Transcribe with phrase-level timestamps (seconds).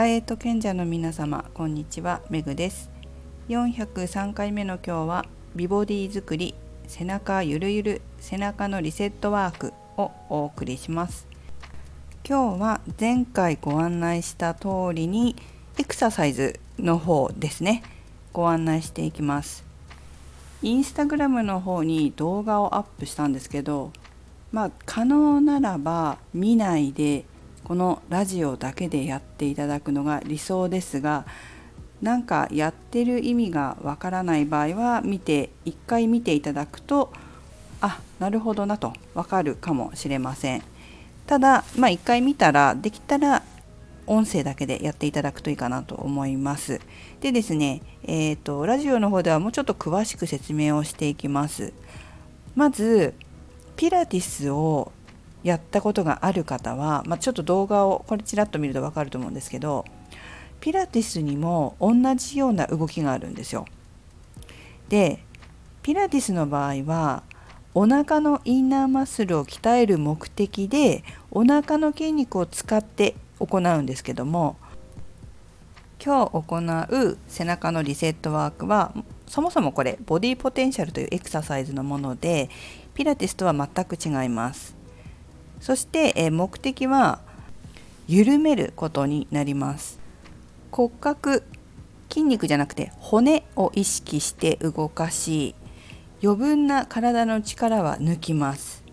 [0.00, 2.22] ダイエット賢者の皆様こんにちは。
[2.30, 2.88] めぐです。
[3.50, 6.54] 403回目の今日は美ボディ作り
[6.86, 11.28] 背中ゆるゆる背中のリセットワークをお送りします。
[12.26, 15.36] 今日は前回ご案内した通りに
[15.76, 17.82] エクササイズの方ですね。
[18.32, 19.66] ご案内していきます。
[20.62, 23.92] インスタグラムの方に動画をアップしたんですけど
[24.50, 27.26] まあ可能ならば見ないで
[27.70, 31.24] このラジオだけでやっていただくのが理想ですが
[32.02, 37.12] なんかやってる意味がわからない場合は見て一回見ていただくと
[37.80, 40.64] あなるほどなとわかるかもしれません。
[41.28, 43.44] ただまあ一回見たらできたら
[44.04, 46.80] 音声だけでやっていただくといいかなと思います。
[47.20, 51.72] でですねえっ、ー、とラジオの方ではもうちょっと詳しく説明をしていきます。
[52.56, 53.14] まず
[53.76, 54.90] ピラティスを
[55.42, 59.84] やったことがある方は、まあ、ちょっと動画をこれちらっと見ると分かると思うんですけど
[60.60, 63.66] ピラティスにも同じような動きがあるんですよ。
[64.88, 65.24] で
[65.82, 67.22] ピラティスの場合は
[67.72, 74.56] お腹のインナーマッスルを鍛える目的でお腹の筋肉を使って行うんですけども
[76.04, 78.92] 今日行う背中のリセットワークは
[79.26, 82.50] そもそもこれボディポテンシャルというエクササイズのもので
[82.94, 84.79] ピラティスとは全く違います。
[85.60, 87.20] そして、目的は
[88.08, 90.00] 緩めることになります。
[90.70, 91.42] 骨格
[92.10, 95.54] 筋肉じゃなくて骨を意識して動かし
[96.22, 98.84] 余分な体の力は抜きます、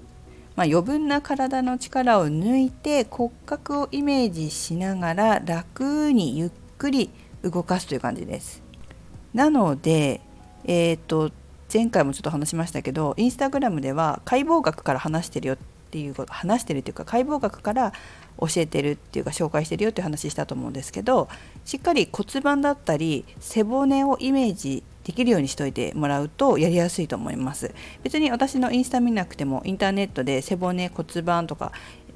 [0.56, 7.10] まあ、余分な体の力を抜いて骨格をイメージしながら楽にゆっくり
[7.42, 8.64] 動かすという感じです。
[9.34, 10.22] なので
[10.64, 11.32] え、ー、と
[11.72, 15.58] 前回もちょっと話しましたけどインスタグラムでは解剖学から話してるよっ
[15.90, 17.94] ていうこと話してるっていうか解剖学から
[18.40, 21.28] 教えてるっていうか紹介してるよっていう話したと思うんですけど
[21.66, 27.74] しっかり骨盤だったり背骨をイメージできるようにしといてもらうとやりやすいと思います
[28.04, 31.72] 別に私のインスタ見なくてもインターネットで背骨骨盤とか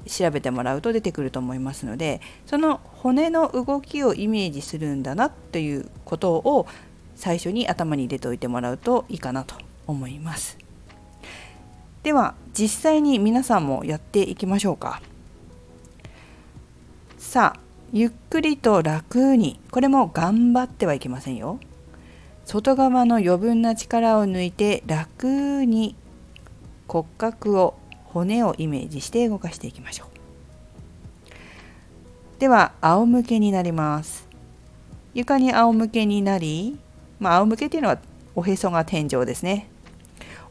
[0.06, 6.66] 調べてもらうと出てくると思いますのでその骨の動きをイメージするんだなということを
[7.14, 9.54] 最初に頭に入れておいてもらうといいかなと
[9.86, 10.61] 思います。
[12.02, 15.00] では実際に皆さんもやっていきましょうか。
[17.18, 17.60] さあ
[17.92, 19.60] ゆっくりと楽に。
[19.70, 21.60] これも頑張ってはいけませんよ。
[22.44, 25.94] 外側の余分な力を抜いて楽に。
[26.88, 27.74] 骨格を
[28.06, 30.08] 骨をイメージして動かしていきましょう。
[32.40, 34.28] では仰向けになります。
[35.14, 36.78] 床に仰向けになり、
[37.20, 37.98] まあ、仰向けっていうのは
[38.34, 39.68] おへそが天井ですね。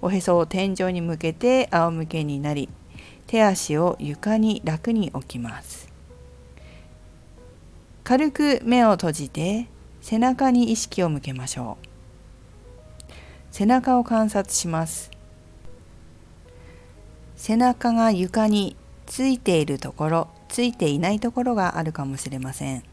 [0.02, 2.70] おへそを天井に向けて仰向けになり
[3.28, 5.90] 手足を床に楽に置きます。
[8.04, 9.68] 軽く目を閉じて
[10.02, 11.88] 背中に意識を向けましょう。
[13.52, 15.12] 背中を観察します。
[17.38, 18.76] 背中が床に
[19.06, 22.84] ついているところついていないところがあるかもしれません。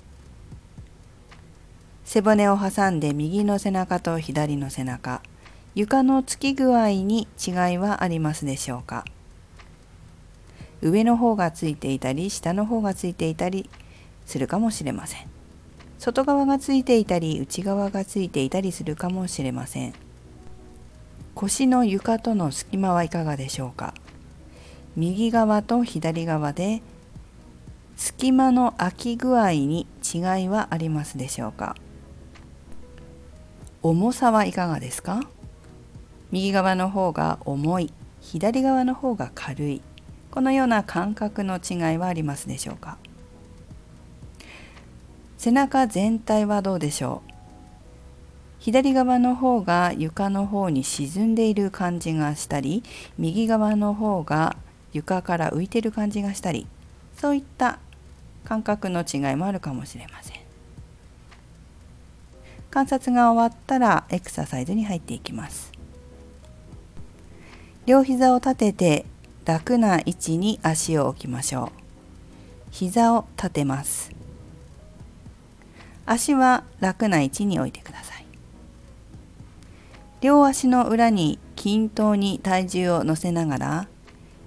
[2.04, 5.20] 背骨を挟んで右の背中と左の背中。
[5.74, 9.04] 床のつき具合に違いはありますでしょうか？
[10.80, 13.68] 上の方がついていたり下の方がついていたり
[14.26, 15.26] するかもしれません。
[15.98, 19.94] 外側がついていたり内側がついていたりするかもしれません。
[21.34, 23.94] 腰の床との隙間はいかがでしょうか？
[24.96, 26.82] 右側と左側で
[27.96, 31.76] 隙間の空き具合に違いはありますでしょうか？
[33.82, 35.20] 重さはいかがですか？
[36.30, 39.82] 右側の方が重い左側の方が軽い。
[40.30, 42.98] このような感覚の違いはありますでしょうか？
[45.38, 47.30] 背中全体はどうでしょう？
[48.58, 52.82] 左側の方が床の方に沈んでいる感じがしたり
[53.16, 54.56] 右側の方が
[54.92, 56.66] 床から浮いてる感じがしたり
[57.16, 57.78] そういった
[58.44, 60.38] 感覚の違いもあるかもしれません。
[62.70, 65.72] 観察が終わったらエクササイズに入っていきます。
[67.88, 69.06] 両膝を立てて
[69.46, 71.78] 楽な位置に足を置きましょう。
[72.70, 74.12] 膝を立てます。
[76.04, 78.26] 足は楽な位置に置いてください。
[80.20, 83.88] 両足の裏に均等に体重を乗せながら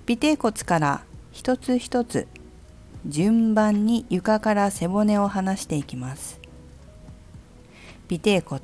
[0.08, 2.28] 尾てい骨から一つ一つ
[3.08, 6.40] 順番に床から背骨を離していきます。
[8.12, 8.62] 尾てい骨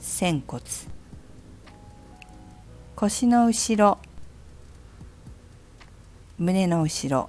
[0.00, 0.95] 仙骨。
[2.96, 3.98] 腰の後ろ。
[6.38, 7.28] 胸の後ろ。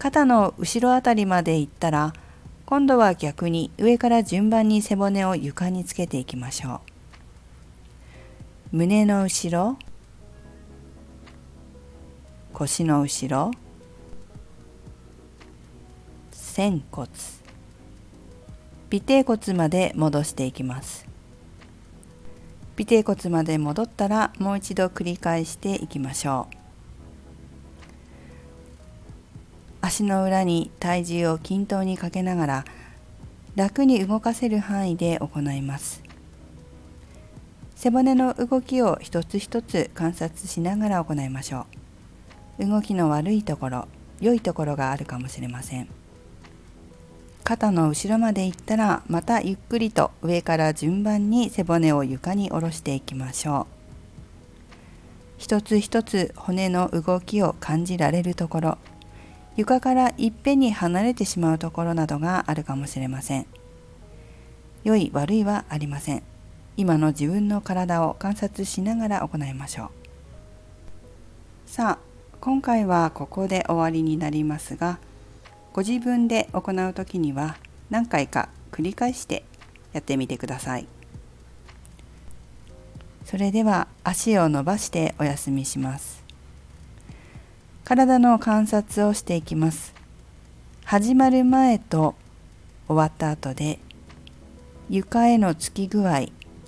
[0.00, 2.12] 肩の後ろあたりまでいったら
[2.66, 6.80] 今度は逆に上から順番に背骨を床につけていきましょ
[8.72, 8.78] う。
[8.78, 9.78] 胸の後ろ。
[12.52, 13.52] 腰の後ろ。
[16.32, 17.08] 仙骨。
[18.92, 21.13] 尾てい骨まで戻していきます。
[22.78, 26.56] 尾てい骨まで戻ったらもう一度繰り返していきましょう。
[29.80, 32.64] 足の裏に体重を均等にかけながら
[33.54, 36.02] 楽に動かせる範囲で行います。
[37.76, 41.66] 背骨の動きを一つ一つ観察しながら行いましょ
[42.58, 42.66] う。
[42.66, 43.88] 動きの悪いところ
[44.20, 45.88] 良いところがあるかもしれません。
[47.44, 53.74] 肩の後ろまで行ったらまたゆっくりと上から順番に背骨を床に下ろしていきましょう。
[55.36, 58.78] 一つ一つ骨の動きを感じられるところ
[59.56, 63.46] 床からいっぺんに離れてしまうところなどがあるかもしれません。
[64.82, 66.22] 良い悪いはありません。
[66.78, 69.90] 今の自分の体を観察しながら行いましょう。
[71.66, 74.98] さあ今回はここで終わりになりますが
[75.74, 77.56] ご自分で行う時には
[77.90, 79.42] 何回か繰り返して
[79.92, 80.86] やってみてください。
[83.24, 86.22] それでは足を伸ばしてお休みします。
[87.82, 89.94] 体の観察をしていきます。
[90.84, 92.14] 始まる前と
[92.86, 93.80] 終わった後で
[94.88, 96.26] 床へのつき具合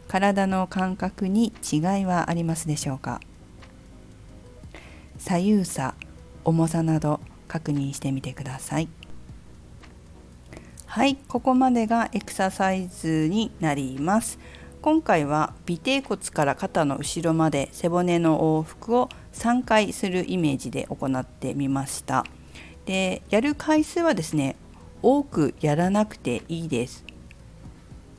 [0.08, 3.20] 体の感覚に違いはありますでしょうか。
[5.18, 5.94] 左右差
[6.44, 8.88] 重さなど確認してみてください。
[10.86, 14.38] はいここまでがエクササイズになります。
[14.80, 22.24] 今回は尾てい骨から肩の後ろまで背骨の往復を3回するイメージで行ってみました。
[22.84, 24.56] でやる回数はですね
[25.02, 27.04] 多くやらなくていいです。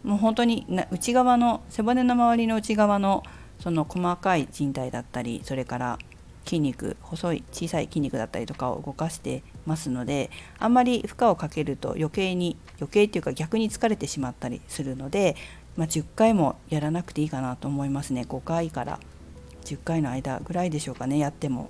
[0.04, 3.24] もう本当に内側の背骨の周りの内側の
[3.60, 6.00] その細かい靭帯だったりそれから
[6.48, 15.36] 筋肉細い小さい筋肉だったりとかを動かしてますのであんまり負荷をかけると余計に余計っていうか逆に疲れてしまったりするので、
[15.76, 18.26] まあ、10回もやらなくていいかなと思いますね。
[18.28, 19.00] 5回から
[19.66, 21.18] 10回の間ぐらいでしょうかね。
[21.18, 21.70] やっても。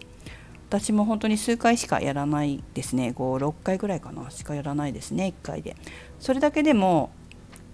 [0.70, 3.14] 私も本当に数回しかやらないですね。
[3.16, 4.30] 56回ぐらいかな。
[4.30, 5.34] しかやらないですね。
[5.42, 5.76] 1回で。
[6.20, 7.10] それだけでも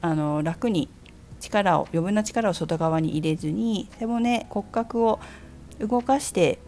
[0.02, 0.90] あの楽に
[1.40, 5.20] 力を余分な力を外側に入れずに背骨骨格を
[5.80, 6.60] 動かして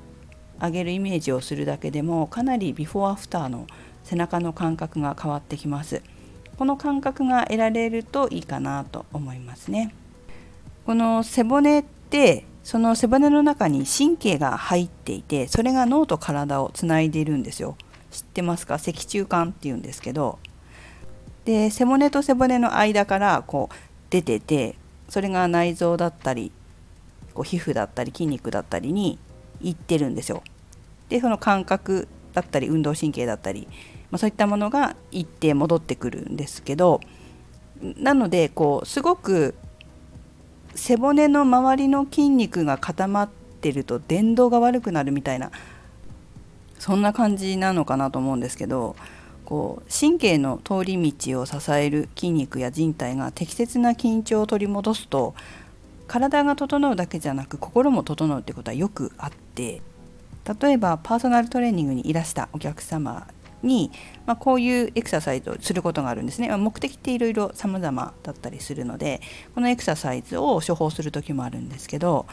[0.60, 3.68] あげるイメージをするだけでもかなりビフォーアフターの
[4.04, 6.02] 背中の感覚が変わってきます。
[6.58, 9.94] この感覚が得られるといいかなと思いますね。
[10.86, 17.76] この背骨ってその背骨の中に神経が入っていてそれが脳と体をつないでいるんですよ。
[18.12, 18.78] 知ってますか？
[18.78, 20.40] 脊柱管っていうんですけど。
[21.44, 23.76] で背骨と背骨の間からこう
[24.10, 24.76] 出てて
[25.10, 26.52] それが内臓だったり
[27.36, 29.20] こう皮膚だったり筋肉だったりに
[29.62, 30.44] 行ってるんですよ。
[31.10, 33.68] でその感覚だったり運動神経だったり、
[34.12, 37.00] まあ、そういったものが行って戻ってくるんですけど
[37.82, 39.56] なのでこうすごく
[40.74, 43.30] 背骨の周りの筋肉が固まっ
[43.62, 45.52] てると電動が悪くなるみたいな
[46.80, 48.96] そんな感じなのかなと思うんですけど
[49.46, 55.36] こう神経の通り道を支える筋肉や人体が適切な緊張を取り戻すと
[56.08, 59.82] 体が整うだけじゃなく心も整うってことはよくあって
[60.62, 63.28] 例えばパーソナルトレーニングにいらしたお客様
[63.64, 63.92] に、
[64.26, 66.50] まあ、こういうエクササイズをすることがあるんですね。
[66.50, 69.22] ま目的っていろいろ様々だったりするので
[69.56, 72.28] このエクササイズを処方する時もあるんですけど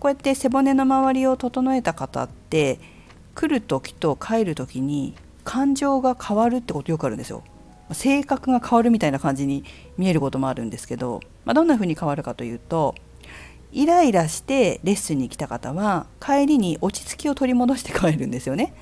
[0.00, 2.80] こうやって背骨の周りを整えた方って
[3.34, 7.42] 来る時と帰る時に感情が変わるってことよくあるんですよ。
[7.92, 9.64] 性格が変わるみたいな感じに
[9.96, 12.94] 見えることもあるんですけど、まあ、どんな風に変わるかというと
[13.72, 18.74] イライラしてレッスンに来た方は帰りに落ち着きを取り戻して帰るんですよね。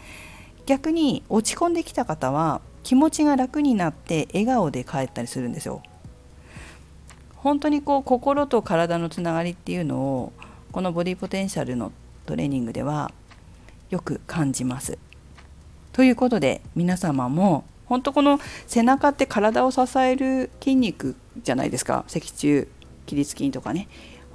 [0.67, 5.83] 逆に落ち込んできた方は気持ちが楽になって笑顔で帰ったりするんですよ。
[7.37, 10.33] 本当にこう心と体のつながりっていうのを
[10.73, 11.93] このボディポテンシャルの
[12.27, 13.13] トレーニングでは
[13.91, 14.99] よく感じます。
[15.93, 22.67] ということで皆様も本当この背中って体を支える筋肉じゃないですか脊柱
[23.07, 23.89] 起立筋とかね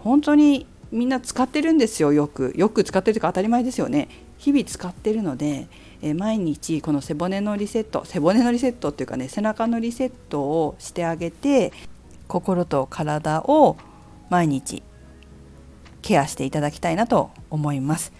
[0.03, 2.53] 本当にみんな使ってるんですよよく。
[2.55, 4.10] よく使ってるというか当たり前ですよね。
[4.38, 5.67] 日々使ってるので、
[6.01, 11.72] え毎日この背骨のリセット背骨のリセットっていうかね背中のリセットをしてあげて
[12.27, 13.77] 心と体を
[14.29, 14.81] 毎日
[16.01, 18.12] ケアしていただきたいなと思います。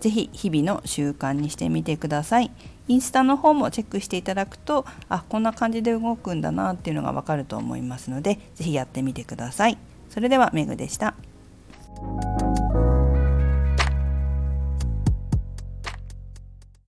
[0.00, 2.50] ぜひ日々の習慣にしてみてください。
[2.88, 9.78] インスタの方もチェックしていただくとあこんな感じで動くんだなっていうのがわかると思いますのでぜひやってみてください。
[10.10, 11.14] それではメグでした。